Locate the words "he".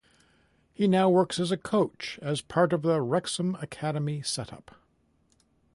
0.73-0.87